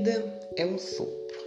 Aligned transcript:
vida 0.00 0.40
é 0.56 0.64
um 0.64 0.78
sopro. 0.78 1.38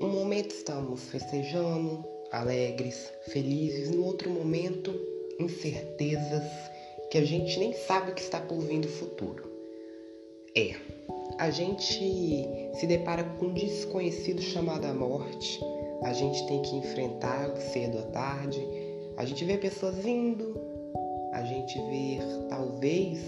Um 0.00 0.08
momento 0.08 0.52
estamos 0.52 1.02
festejando, 1.10 2.02
alegres, 2.32 3.12
felizes, 3.28 3.90
no 3.90 4.06
outro 4.06 4.30
momento, 4.30 4.90
incertezas 5.38 6.44
que 7.10 7.18
a 7.18 7.24
gente 7.26 7.58
nem 7.58 7.74
sabe 7.74 8.10
o 8.10 8.14
que 8.14 8.22
está 8.22 8.40
por 8.40 8.58
vir 8.60 8.80
do 8.80 8.88
futuro. 8.88 9.44
É, 10.56 10.74
a 11.38 11.50
gente 11.50 12.48
se 12.74 12.86
depara 12.86 13.22
com 13.22 13.46
um 13.46 13.52
desconhecido 13.52 14.40
chamado 14.40 14.86
a 14.86 14.94
morte, 14.94 15.60
a 16.04 16.12
gente 16.14 16.46
tem 16.46 16.62
que 16.62 16.76
enfrentar 16.76 17.54
cedo 17.58 17.98
ou 17.98 18.04
tarde, 18.12 18.66
a 19.18 19.26
gente 19.26 19.44
vê 19.44 19.58
pessoas 19.58 19.96
vindo, 19.96 20.58
a 21.34 21.42
gente 21.42 21.78
vê 21.78 22.18
talvez 22.48 23.20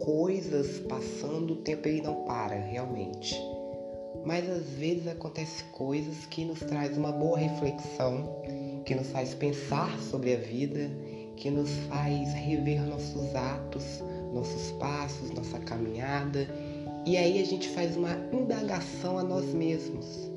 coisas 0.00 0.80
passando, 0.80 1.54
o 1.54 1.56
tempo 1.56 1.88
ele 1.88 2.02
não 2.02 2.26
para 2.26 2.54
realmente 2.54 3.53
mas 4.24 4.48
às 4.48 4.66
vezes 4.70 5.06
acontece 5.06 5.64
coisas 5.64 6.26
que 6.26 6.44
nos 6.44 6.60
traz 6.60 6.96
uma 6.96 7.12
boa 7.12 7.38
reflexão, 7.38 8.42
que 8.84 8.94
nos 8.94 9.08
faz 9.08 9.34
pensar 9.34 9.98
sobre 9.98 10.34
a 10.34 10.38
vida, 10.38 10.90
que 11.36 11.50
nos 11.50 11.70
faz 11.88 12.32
rever 12.32 12.80
nossos 12.82 13.34
atos, 13.34 14.02
nossos 14.32 14.72
passos, 14.72 15.30
nossa 15.30 15.58
caminhada, 15.60 16.48
e 17.06 17.16
aí 17.16 17.40
a 17.40 17.44
gente 17.44 17.68
faz 17.68 17.96
uma 17.96 18.16
indagação 18.32 19.18
a 19.18 19.22
nós 19.22 19.52
mesmos. 19.52 20.30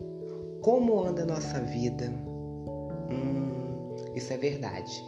Como 0.62 1.02
anda 1.02 1.24
a 1.24 1.26
nossa 1.26 1.62
vida? 1.62 2.12
Hum, 3.10 3.96
isso 4.16 4.34
é 4.34 4.38
verdade. 4.38 5.04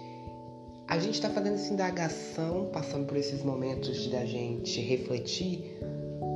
A 0.87 0.97
gente 0.97 1.15
está 1.15 1.29
fazendo 1.29 1.55
essa 1.55 1.73
indagação, 1.73 2.69
passando 2.71 3.05
por 3.05 3.17
esses 3.17 3.43
momentos 3.43 4.07
da 4.07 4.25
gente 4.25 4.79
refletir 4.81 5.77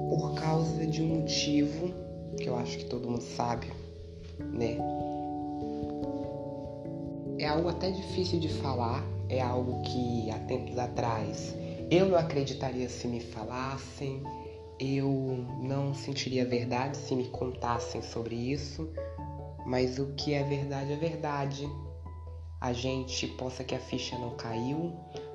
por 0.09 0.35
causa 0.35 0.85
de 0.85 1.01
um 1.01 1.07
motivo 1.07 1.91
que 2.37 2.47
eu 2.47 2.57
acho 2.57 2.77
que 2.77 2.85
todo 2.85 3.09
mundo 3.09 3.23
sabe, 3.23 3.67
né? 4.39 4.77
É 7.39 7.47
algo 7.47 7.69
até 7.69 7.91
difícil 7.91 8.39
de 8.39 8.49
falar, 8.49 9.03
é 9.29 9.41
algo 9.41 9.81
que 9.81 10.29
há 10.31 10.39
tempos 10.39 10.77
atrás 10.77 11.55
eu 11.95 12.07
não 12.07 12.17
acreditaria 12.17 12.89
se 12.89 13.07
me 13.07 13.19
falassem, 13.19 14.23
eu 14.79 15.45
não 15.61 15.93
sentiria 15.93 16.43
verdade 16.43 16.97
se 16.97 17.15
me 17.15 17.25
contassem 17.25 18.01
sobre 18.01 18.35
isso, 18.35 18.89
mas 19.65 19.99
o 19.99 20.07
que 20.15 20.33
é 20.33 20.43
verdade 20.43 20.91
é 20.91 20.95
verdade. 20.95 21.69
A 22.59 22.73
gente 22.73 23.27
possa 23.27 23.63
que 23.63 23.75
a 23.75 23.79
ficha 23.79 24.17
não 24.17 24.31
caiu, 24.31 24.91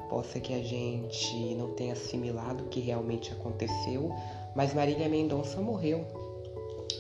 possa 0.09 0.41
que 0.41 0.53
a 0.53 0.63
gente 0.63 1.55
não 1.55 1.75
tenha 1.75 1.93
assimilado 1.93 2.65
o 2.65 2.69
que 2.69 2.81
realmente 2.81 3.31
aconteceu, 3.33 4.11
mas 4.57 4.75
Marília 4.75 5.09
Mendonça 5.09 5.61
morreu 5.61 6.05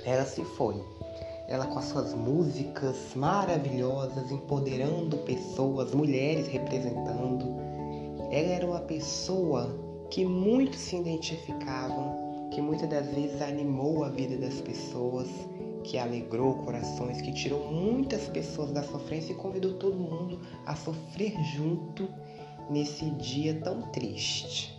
ela 0.09 0.25
se 0.25 0.43
foi. 0.43 0.83
Ela 1.47 1.67
com 1.67 1.79
as 1.79 1.87
suas 1.87 2.15
músicas 2.15 2.97
maravilhosas, 3.15 4.31
empoderando 4.31 5.19
pessoas, 5.19 5.95
mulheres 5.95 6.47
representando. 6.47 7.57
Ela 8.31 8.49
era 8.49 8.67
uma 8.67 8.81
pessoa 8.81 9.75
que 10.11 10.25
muitos 10.25 10.81
se 10.81 10.97
identificavam, 10.97 12.49
que 12.51 12.61
muitas 12.61 12.89
das 12.89 13.07
vezes 13.09 13.41
animou 13.43 14.05
a 14.05 14.09
vida 14.09 14.37
das 14.37 14.61
pessoas, 14.61 15.29
que 15.85 15.97
alegrou 15.99 16.55
corações, 16.65 17.21
que 17.21 17.33
tirou 17.33 17.71
muitas 17.71 18.29
pessoas 18.29 18.73
da 18.73 18.83
sofrência 18.83 19.33
e 19.33 19.37
convidou 19.37 19.75
todo 19.75 19.97
mundo 19.97 20.41
a 20.67 20.75
sofrer 20.75 21.35
junto 21.55 22.09
nesse 22.71 23.11
dia 23.13 23.55
tão 23.63 23.83
triste. 23.91 24.79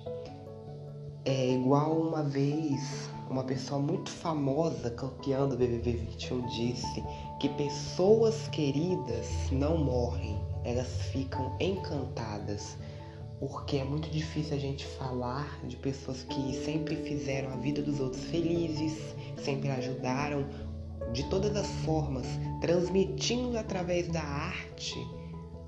É 1.32 1.54
igual 1.54 1.92
uma 1.92 2.24
vez 2.24 3.08
uma 3.30 3.44
pessoa 3.44 3.80
muito 3.80 4.10
famosa 4.10 4.90
campeã 4.90 5.48
do 5.48 5.56
BBB 5.56 5.92
21 5.92 6.48
disse 6.48 7.04
que 7.40 7.48
pessoas 7.50 8.48
queridas 8.48 9.28
não 9.52 9.78
morrem, 9.78 10.42
elas 10.64 10.88
ficam 11.12 11.56
encantadas. 11.60 12.76
Porque 13.40 13.78
é 13.78 13.84
muito 13.84 14.10
difícil 14.10 14.58
a 14.58 14.60
gente 14.60 14.84
falar 14.84 15.60
de 15.68 15.76
pessoas 15.76 16.24
que 16.24 16.52
sempre 16.66 16.96
fizeram 16.96 17.54
a 17.54 17.58
vida 17.58 17.84
dos 17.84 18.00
outros 18.00 18.24
felizes, 18.24 18.98
sempre 19.38 19.70
ajudaram 19.70 20.48
de 21.14 21.30
todas 21.30 21.56
as 21.56 21.68
formas, 21.86 22.26
transmitindo 22.60 23.56
através 23.56 24.08
da 24.08 24.24
arte 24.24 24.98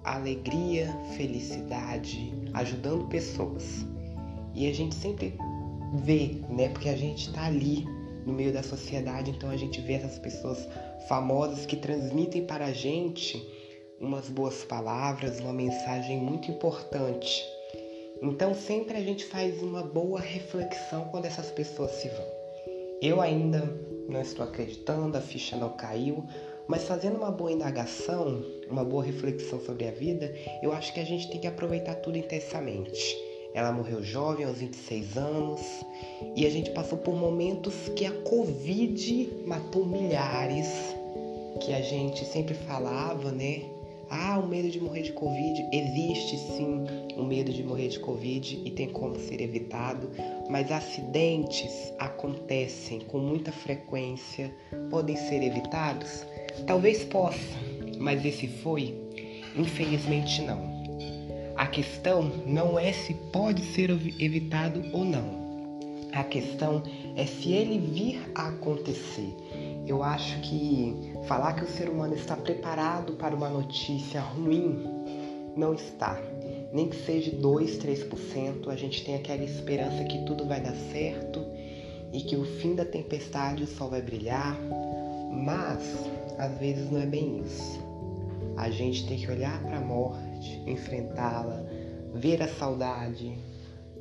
alegria, 0.03 0.91
felicidade, 1.15 2.33
ajudando 2.51 3.07
pessoas. 3.09 3.85
E 4.53 4.67
a 4.67 4.73
gente 4.73 4.95
sempre 4.95 5.37
vê, 5.93 6.37
né? 6.49 6.69
Porque 6.69 6.89
a 6.89 6.95
gente 6.95 7.27
está 7.29 7.45
ali 7.45 7.85
no 8.25 8.33
meio 8.33 8.53
da 8.53 8.63
sociedade, 8.63 9.31
então 9.31 9.49
a 9.49 9.57
gente 9.57 9.81
vê 9.81 9.93
essas 9.93 10.19
pessoas 10.19 10.67
famosas 11.07 11.65
que 11.65 11.75
transmitem 11.75 12.45
para 12.45 12.65
a 12.65 12.71
gente 12.71 13.41
umas 13.99 14.29
boas 14.29 14.63
palavras, 14.63 15.39
uma 15.39 15.53
mensagem 15.53 16.17
muito 16.17 16.49
importante. 16.49 17.43
Então 18.21 18.53
sempre 18.53 18.97
a 18.97 19.01
gente 19.01 19.25
faz 19.25 19.61
uma 19.61 19.83
boa 19.83 20.19
reflexão 20.19 21.05
quando 21.05 21.25
essas 21.25 21.51
pessoas 21.51 21.91
se 21.91 22.07
vão. 22.09 22.27
Eu 23.01 23.19
ainda 23.19 23.61
não 24.07 24.21
estou 24.21 24.45
acreditando, 24.45 25.17
a 25.17 25.21
ficha 25.21 25.55
não 25.55 25.69
caiu, 25.69 26.23
mas 26.67 26.83
fazendo 26.83 27.17
uma 27.17 27.31
boa 27.31 27.51
indagação, 27.51 28.43
uma 28.69 28.83
boa 28.83 29.03
reflexão 29.03 29.59
sobre 29.59 29.87
a 29.87 29.91
vida, 29.91 30.33
eu 30.61 30.71
acho 30.71 30.93
que 30.93 30.99
a 30.99 31.05
gente 31.05 31.29
tem 31.29 31.41
que 31.41 31.47
aproveitar 31.47 31.95
tudo 31.95 32.17
intensamente. 32.17 33.30
Ela 33.53 33.71
morreu 33.71 34.01
jovem, 34.03 34.45
aos 34.45 34.59
26 34.59 35.17
anos, 35.17 35.61
e 36.35 36.45
a 36.45 36.49
gente 36.49 36.71
passou 36.71 36.97
por 36.97 37.15
momentos 37.15 37.73
que 37.95 38.05
a 38.05 38.11
Covid 38.21 39.43
matou 39.45 39.85
milhares, 39.85 40.67
que 41.59 41.73
a 41.73 41.81
gente 41.81 42.25
sempre 42.25 42.53
falava, 42.53 43.31
né? 43.31 43.63
Ah, 44.09 44.37
o 44.39 44.47
medo 44.47 44.69
de 44.69 44.79
morrer 44.79 45.03
de 45.03 45.13
Covid. 45.13 45.69
Existe 45.71 46.37
sim 46.37 46.85
o 47.15 47.23
medo 47.23 47.51
de 47.51 47.63
morrer 47.63 47.87
de 47.87 47.99
Covid 47.99 48.61
e 48.65 48.71
tem 48.71 48.89
como 48.89 49.17
ser 49.17 49.41
evitado, 49.41 50.09
mas 50.49 50.69
acidentes 50.69 51.93
acontecem 51.97 52.99
com 52.99 53.19
muita 53.19 53.53
frequência, 53.53 54.53
podem 54.89 55.15
ser 55.15 55.41
evitados? 55.41 56.25
Talvez 56.67 57.05
possa, 57.05 57.37
mas 57.97 58.25
esse 58.25 58.47
foi? 58.47 58.93
Infelizmente 59.55 60.41
não. 60.41 60.70
A 61.61 61.67
questão 61.67 62.23
não 62.43 62.79
é 62.79 62.91
se 62.91 63.13
pode 63.13 63.61
ser 63.61 63.91
evitado 63.91 64.83
ou 64.91 65.05
não. 65.05 66.09
A 66.11 66.23
questão 66.23 66.81
é 67.15 67.23
se 67.27 67.51
ele 67.51 67.77
vir 67.77 68.31
a 68.33 68.47
acontecer. 68.47 69.31
Eu 69.85 70.01
acho 70.01 70.41
que 70.41 71.13
falar 71.27 71.53
que 71.53 71.63
o 71.63 71.67
ser 71.67 71.87
humano 71.87 72.15
está 72.15 72.35
preparado 72.35 73.13
para 73.13 73.35
uma 73.35 73.47
notícia 73.47 74.21
ruim 74.21 74.83
não 75.55 75.75
está. 75.75 76.19
Nem 76.73 76.89
que 76.89 76.95
seja 76.95 77.29
2, 77.29 77.77
3%, 77.77 78.67
a 78.67 78.75
gente 78.75 79.05
tem 79.05 79.13
aquela 79.13 79.43
esperança 79.43 80.03
que 80.05 80.25
tudo 80.25 80.47
vai 80.47 80.61
dar 80.61 80.73
certo 80.91 81.45
e 82.11 82.21
que 82.21 82.35
o 82.35 82.43
fim 82.43 82.73
da 82.73 82.85
tempestade 82.85 83.65
o 83.65 83.67
sol 83.67 83.91
vai 83.91 84.01
brilhar, 84.01 84.59
mas 85.31 86.09
às 86.39 86.57
vezes 86.57 86.89
não 86.89 86.99
é 86.99 87.05
bem 87.05 87.39
isso. 87.45 87.79
A 88.57 88.71
gente 88.71 89.05
tem 89.05 89.19
que 89.19 89.29
olhar 89.29 89.61
para 89.61 89.77
a 89.77 89.81
morte 89.81 90.30
enfrentá-la, 90.67 91.63
ver 92.13 92.41
a 92.41 92.47
saudade. 92.47 93.37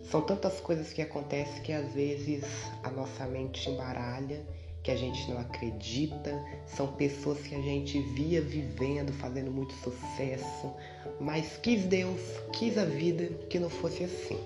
São 0.03 0.23
tantas 0.23 0.61
coisas 0.61 0.93
que 0.93 1.03
acontecem 1.03 1.63
que 1.63 1.73
às 1.73 1.93
vezes 1.93 2.45
a 2.83 2.91
nossa 2.91 3.27
mente 3.27 3.71
embaralha, 3.71 4.45
que 4.83 4.91
a 4.91 4.97
gente 4.97 5.31
não 5.31 5.39
acredita. 5.39 6.43
São 6.67 6.89
pessoas 6.89 7.39
que 7.41 7.55
a 7.55 7.61
gente 7.61 8.01
via 8.15 8.41
vivendo, 8.41 9.13
fazendo 9.13 9.51
muito 9.51 9.75
sucesso, 9.75 10.73
mas 11.21 11.57
quis 11.59 11.85
Deus, 11.85 12.21
quis 12.53 12.77
a 12.79 12.85
vida 12.85 13.27
que 13.49 13.59
não 13.59 13.71
fosse 13.71 14.05
assim. 14.05 14.39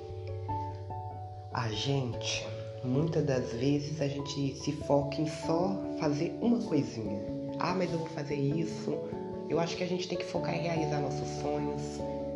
A 1.53 1.69
gente, 1.71 2.45
muitas 2.83 3.25
das 3.25 3.53
vezes, 3.53 4.01
a 4.01 4.09
gente 4.09 4.57
se 4.57 4.73
foca 4.73 5.21
em 5.21 5.29
só 5.29 5.81
fazer 6.01 6.37
uma 6.41 6.59
coisinha. 6.59 7.23
Ah, 7.61 7.75
mas 7.75 7.93
eu 7.93 7.99
vou 7.99 8.09
fazer 8.09 8.35
isso, 8.35 8.99
eu 9.49 9.61
acho 9.61 9.77
que 9.77 9.85
a 9.85 9.87
gente 9.87 10.09
tem 10.09 10.17
que 10.17 10.25
focar 10.25 10.55
em 10.55 10.63
realizar 10.63 11.01
nossos 11.01 11.29
sonhos, 11.41 11.83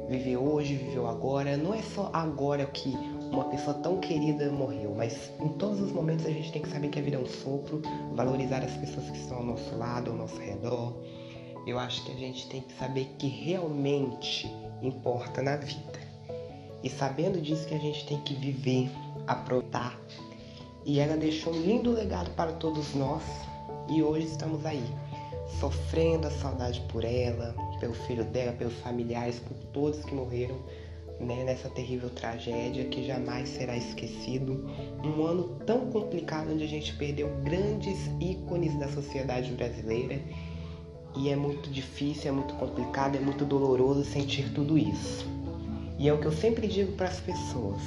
viver 0.08 0.37
hoje, 0.37 0.75
viver 0.75 1.05
agora. 1.06 1.56
Não 1.56 1.75
é 1.75 1.82
só 1.82 2.10
agora 2.12 2.66
que 2.66 2.90
uma 3.32 3.44
pessoa 3.44 3.75
tão 3.78 3.99
querida 3.99 4.50
morreu, 4.50 4.94
mas 4.96 5.31
em 5.40 5.49
todos 5.49 5.81
os 5.81 5.93
momentos 5.93 6.26
a 6.26 6.31
gente 6.31 6.52
tem 6.52 6.62
que 6.62 6.69
saber 6.69 6.88
que 6.88 6.99
a 6.99 7.02
vida 7.02 7.16
é 7.16 7.20
um 7.20 7.26
sopro, 7.26 7.82
valorizar 8.12 8.62
as 8.62 8.72
pessoas 8.72 9.08
que 9.10 9.19
estão 9.19 9.38
ao 9.38 9.44
nosso 9.44 9.76
lado, 9.76 10.10
ao 10.10 10.16
nosso 10.16 10.38
redor. 10.38 10.94
Eu 11.66 11.78
acho 11.78 12.05
que 12.05 12.12
a 12.12 12.16
gente 12.16 12.49
tem 12.49 12.62
que 12.62 12.72
saber 12.75 13.14
que 13.19 13.26
realmente 13.26 14.50
importa 14.82 15.43
na 15.43 15.56
vida. 15.56 15.99
E 16.82 16.88
sabendo 16.88 17.40
disso 17.40 17.66
que 17.66 17.75
a 17.75 17.78
gente 17.78 18.06
tem 18.06 18.20
que 18.20 18.34
viver, 18.34 18.90
aproveitar. 19.26 19.99
E 20.84 21.00
ela 21.00 21.16
deixou 21.16 21.52
um 21.52 21.60
lindo 21.60 21.90
legado 21.90 22.31
para 22.31 22.52
todos 22.52 22.94
nós 22.94 23.22
e 23.90 24.02
hoje 24.02 24.26
estamos 24.26 24.64
aí 24.64 24.84
sofrendo 25.60 26.26
a 26.26 26.30
saudade 26.30 26.80
por 26.88 27.04
ela, 27.04 27.54
pelo 27.80 27.94
filho 27.94 28.24
dela, 28.24 28.52
pelos 28.52 28.74
familiares, 28.80 29.38
por 29.40 29.56
todos 29.72 30.04
que 30.04 30.14
morreram, 30.14 30.58
né, 31.20 31.42
nessa 31.44 31.68
terrível 31.70 32.10
tragédia 32.10 32.84
que 32.84 33.04
jamais 33.04 33.48
será 33.48 33.76
esquecido. 33.76 34.70
Um 35.02 35.24
ano 35.24 35.58
tão 35.66 35.90
complicado 35.90 36.52
onde 36.52 36.64
a 36.64 36.68
gente 36.68 36.94
perdeu 36.94 37.28
grandes 37.42 37.98
ícones 38.20 38.78
da 38.78 38.88
sociedade 38.88 39.50
brasileira 39.52 40.20
e 41.16 41.30
é 41.30 41.36
muito 41.36 41.70
difícil, 41.70 42.30
é 42.30 42.32
muito 42.32 42.54
complicado, 42.54 43.16
é 43.16 43.20
muito 43.20 43.44
doloroso 43.44 44.04
sentir 44.04 44.52
tudo 44.52 44.78
isso. 44.78 45.26
E 45.98 46.08
é 46.08 46.12
o 46.12 46.18
que 46.18 46.26
eu 46.26 46.32
sempre 46.32 46.68
digo 46.68 46.92
para 46.92 47.08
as 47.08 47.18
pessoas: 47.18 47.80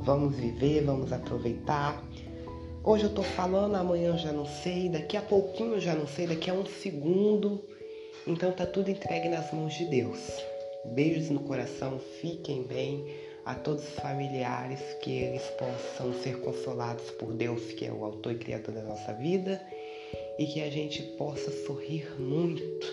vamos 0.00 0.34
viver, 0.34 0.84
vamos 0.84 1.12
aproveitar. 1.12 2.02
Hoje 2.86 3.04
eu 3.04 3.14
tô 3.14 3.22
falando, 3.22 3.76
amanhã 3.76 4.08
eu 4.08 4.18
já 4.18 4.30
não 4.30 4.44
sei, 4.44 4.90
daqui 4.90 5.16
a 5.16 5.22
pouquinho 5.22 5.72
eu 5.72 5.80
já 5.80 5.94
não 5.94 6.06
sei, 6.06 6.26
daqui 6.26 6.50
a 6.50 6.52
um 6.52 6.66
segundo. 6.66 7.64
Então 8.26 8.52
tá 8.52 8.66
tudo 8.66 8.90
entregue 8.90 9.30
nas 9.30 9.50
mãos 9.54 9.72
de 9.72 9.86
Deus. 9.86 10.20
Beijos 10.84 11.30
no 11.30 11.40
coração, 11.40 11.98
fiquem 12.20 12.62
bem. 12.64 13.02
A 13.46 13.54
todos 13.54 13.84
os 13.84 13.94
familiares, 13.94 14.80
que 15.02 15.10
eles 15.10 15.42
possam 15.58 16.12
ser 16.22 16.40
consolados 16.40 17.10
por 17.12 17.32
Deus, 17.32 17.72
que 17.72 17.86
é 17.86 17.92
o 17.92 18.04
autor 18.04 18.32
e 18.32 18.38
criador 18.38 18.74
da 18.74 18.82
nossa 18.82 19.14
vida, 19.14 19.60
e 20.38 20.46
que 20.46 20.62
a 20.62 20.70
gente 20.70 21.02
possa 21.16 21.50
sorrir 21.66 22.06
muito, 22.18 22.86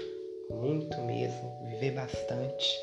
muito 0.50 0.98
mesmo, 1.02 1.52
viver 1.70 1.92
bastante, 1.92 2.78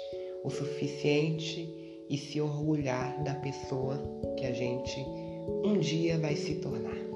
o 0.45 0.51
suficiente 0.51 1.69
e 2.09 2.19
se 2.19 2.39
orgulhar 2.39 3.23
da 3.23 3.35
pessoa 3.35 3.99
que 4.39 4.45
a 4.45 4.53
gente 4.53 5.05
um 5.65 5.79
dia 5.79 6.19
vai 6.19 6.37
se 6.37 6.55
tornar. 6.57 7.08